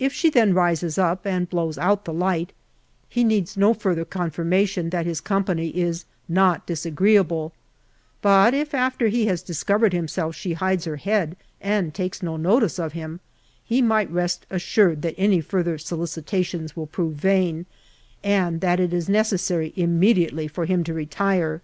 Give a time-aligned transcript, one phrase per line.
[0.00, 2.52] If she then rises up, and blows out the light,
[3.08, 7.52] he needs no further confirmation that his company is not disagreeable;
[8.20, 12.80] but if after he has discovered himself she hides her head, and takes no notice
[12.80, 13.20] of him,
[13.64, 17.66] he might rest assured that any further solicitations will prove vain,
[18.24, 21.62] and that it is necessary immediately for him to retire.